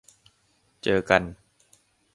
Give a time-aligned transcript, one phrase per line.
[0.83, 1.21] เจอกัน